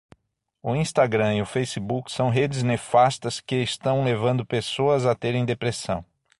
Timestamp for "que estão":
3.39-4.03